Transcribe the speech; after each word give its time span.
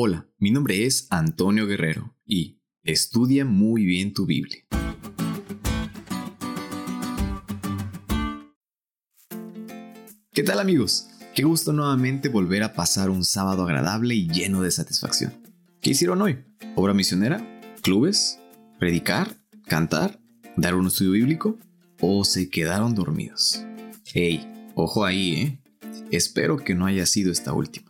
Hola, 0.00 0.28
mi 0.38 0.52
nombre 0.52 0.86
es 0.86 1.08
Antonio 1.10 1.66
Guerrero 1.66 2.14
y 2.24 2.60
estudia 2.84 3.44
muy 3.44 3.84
bien 3.84 4.14
tu 4.14 4.26
Biblia. 4.26 4.64
¿Qué 10.32 10.44
tal 10.44 10.60
amigos? 10.60 11.08
Qué 11.34 11.42
gusto 11.42 11.72
nuevamente 11.72 12.28
volver 12.28 12.62
a 12.62 12.74
pasar 12.74 13.10
un 13.10 13.24
sábado 13.24 13.64
agradable 13.64 14.14
y 14.14 14.28
lleno 14.28 14.62
de 14.62 14.70
satisfacción. 14.70 15.32
¿Qué 15.80 15.90
hicieron 15.90 16.22
hoy? 16.22 16.44
¿Obra 16.76 16.94
misionera? 16.94 17.44
¿Clubes? 17.82 18.38
¿Predicar? 18.78 19.36
¿Cantar? 19.66 20.20
¿Dar 20.56 20.76
un 20.76 20.86
estudio 20.86 21.10
bíblico? 21.10 21.58
¿O 22.00 22.22
se 22.22 22.48
quedaron 22.50 22.94
dormidos? 22.94 23.64
Hey, 24.04 24.48
ojo 24.76 25.04
ahí, 25.04 25.34
¿eh? 25.34 25.60
Espero 26.12 26.56
que 26.56 26.76
no 26.76 26.86
haya 26.86 27.04
sido 27.04 27.32
esta 27.32 27.52
última. 27.52 27.87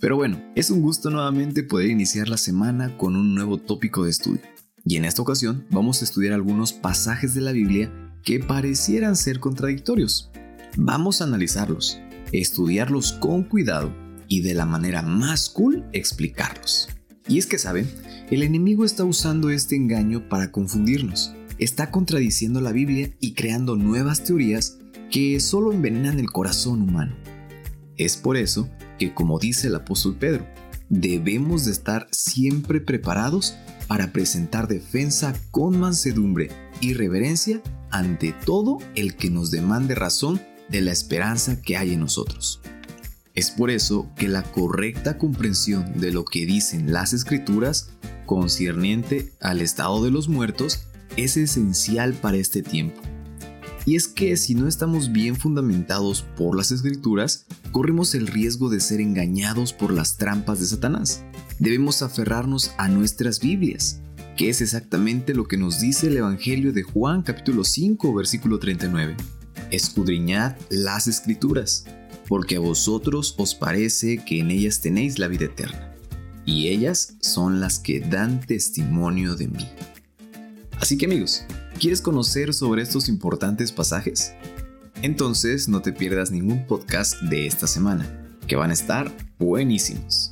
Pero 0.00 0.16
bueno, 0.16 0.42
es 0.54 0.70
un 0.70 0.80
gusto 0.80 1.10
nuevamente 1.10 1.62
poder 1.62 1.90
iniciar 1.90 2.28
la 2.28 2.38
semana 2.38 2.96
con 2.96 3.16
un 3.16 3.34
nuevo 3.34 3.58
tópico 3.58 4.04
de 4.04 4.10
estudio. 4.10 4.40
Y 4.82 4.96
en 4.96 5.04
esta 5.04 5.20
ocasión 5.20 5.66
vamos 5.70 6.00
a 6.00 6.04
estudiar 6.04 6.32
algunos 6.32 6.72
pasajes 6.72 7.34
de 7.34 7.42
la 7.42 7.52
Biblia 7.52 7.92
que 8.24 8.40
parecieran 8.40 9.14
ser 9.14 9.40
contradictorios. 9.40 10.30
Vamos 10.78 11.20
a 11.20 11.24
analizarlos, 11.24 12.00
estudiarlos 12.32 13.12
con 13.12 13.44
cuidado 13.44 13.92
y 14.26 14.40
de 14.40 14.54
la 14.54 14.64
manera 14.64 15.02
más 15.02 15.50
cool 15.50 15.84
explicarlos. 15.92 16.88
Y 17.28 17.38
es 17.38 17.46
que 17.46 17.58
saben, 17.58 17.86
el 18.30 18.42
enemigo 18.42 18.86
está 18.86 19.04
usando 19.04 19.50
este 19.50 19.76
engaño 19.76 20.28
para 20.30 20.50
confundirnos. 20.50 21.34
Está 21.58 21.90
contradiciendo 21.90 22.62
la 22.62 22.72
Biblia 22.72 23.10
y 23.20 23.34
creando 23.34 23.76
nuevas 23.76 24.24
teorías 24.24 24.78
que 25.10 25.38
solo 25.40 25.72
envenenan 25.72 26.18
el 26.18 26.30
corazón 26.30 26.80
humano. 26.80 27.14
Es 28.00 28.16
por 28.16 28.38
eso 28.38 28.66
que, 28.98 29.12
como 29.12 29.38
dice 29.38 29.66
el 29.66 29.74
apóstol 29.74 30.16
Pedro, 30.16 30.46
debemos 30.88 31.66
de 31.66 31.72
estar 31.72 32.08
siempre 32.10 32.80
preparados 32.80 33.56
para 33.88 34.10
presentar 34.10 34.68
defensa 34.68 35.34
con 35.50 35.78
mansedumbre 35.78 36.48
y 36.80 36.94
reverencia 36.94 37.60
ante 37.90 38.32
todo 38.46 38.78
el 38.94 39.16
que 39.16 39.28
nos 39.28 39.50
demande 39.50 39.94
razón 39.94 40.40
de 40.70 40.80
la 40.80 40.92
esperanza 40.92 41.60
que 41.60 41.76
hay 41.76 41.92
en 41.92 42.00
nosotros. 42.00 42.62
Es 43.34 43.50
por 43.50 43.70
eso 43.70 44.08
que 44.16 44.28
la 44.28 44.44
correcta 44.44 45.18
comprensión 45.18 46.00
de 46.00 46.10
lo 46.10 46.24
que 46.24 46.46
dicen 46.46 46.94
las 46.94 47.12
escrituras 47.12 47.90
concerniente 48.24 49.30
al 49.42 49.60
estado 49.60 50.02
de 50.02 50.10
los 50.10 50.26
muertos 50.26 50.86
es 51.18 51.36
esencial 51.36 52.14
para 52.14 52.38
este 52.38 52.62
tiempo 52.62 53.09
y 53.86 53.96
es 53.96 54.08
que 54.08 54.36
si 54.36 54.54
no 54.54 54.68
estamos 54.68 55.12
bien 55.12 55.36
fundamentados 55.36 56.22
por 56.36 56.56
las 56.56 56.70
escrituras, 56.70 57.46
corremos 57.72 58.14
el 58.14 58.26
riesgo 58.26 58.68
de 58.68 58.80
ser 58.80 59.00
engañados 59.00 59.72
por 59.72 59.92
las 59.92 60.16
trampas 60.16 60.60
de 60.60 60.66
Satanás. 60.66 61.24
Debemos 61.58 62.02
aferrarnos 62.02 62.72
a 62.78 62.88
nuestras 62.88 63.40
Biblias, 63.40 64.00
que 64.36 64.48
es 64.48 64.60
exactamente 64.60 65.34
lo 65.34 65.46
que 65.46 65.56
nos 65.56 65.80
dice 65.80 66.08
el 66.08 66.16
Evangelio 66.16 66.72
de 66.72 66.82
Juan 66.82 67.22
capítulo 67.22 67.64
5 67.64 68.14
versículo 68.14 68.58
39. 68.58 69.16
Escudriñad 69.70 70.56
las 70.70 71.06
escrituras, 71.06 71.84
porque 72.28 72.56
a 72.56 72.60
vosotros 72.60 73.34
os 73.38 73.54
parece 73.54 74.24
que 74.24 74.40
en 74.40 74.50
ellas 74.50 74.80
tenéis 74.80 75.18
la 75.18 75.28
vida 75.28 75.46
eterna, 75.46 75.94
y 76.44 76.68
ellas 76.68 77.16
son 77.20 77.60
las 77.60 77.78
que 77.78 78.00
dan 78.00 78.40
testimonio 78.40 79.36
de 79.36 79.48
mí. 79.48 79.68
Así 80.80 80.98
que 80.98 81.06
amigos, 81.06 81.44
¿Quieres 81.80 82.02
conocer 82.02 82.52
sobre 82.52 82.82
estos 82.82 83.08
importantes 83.08 83.72
pasajes? 83.72 84.34
Entonces 85.00 85.66
no 85.66 85.80
te 85.80 85.94
pierdas 85.94 86.30
ningún 86.30 86.66
podcast 86.66 87.18
de 87.22 87.46
esta 87.46 87.66
semana, 87.66 88.36
que 88.46 88.54
van 88.54 88.68
a 88.68 88.74
estar 88.74 89.10
buenísimos. 89.38 90.30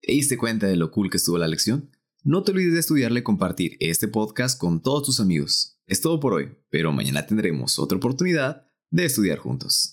¿Te 0.00 0.12
diste 0.12 0.36
cuenta 0.36 0.66
de 0.66 0.74
lo 0.74 0.90
cool 0.90 1.10
que 1.10 1.18
estuvo 1.18 1.38
la 1.38 1.46
lección? 1.46 1.92
No 2.24 2.42
te 2.42 2.50
olvides 2.50 2.74
de 2.74 2.80
estudiarle 2.80 3.20
y 3.20 3.22
compartir 3.22 3.76
este 3.78 4.08
podcast 4.08 4.58
con 4.58 4.82
todos 4.82 5.04
tus 5.04 5.20
amigos. 5.20 5.78
Es 5.86 6.00
todo 6.00 6.18
por 6.18 6.34
hoy, 6.34 6.56
pero 6.70 6.90
mañana 6.90 7.24
tendremos 7.24 7.78
otra 7.78 7.98
oportunidad 7.98 8.66
de 8.90 9.04
estudiar 9.04 9.38
juntos. 9.38 9.92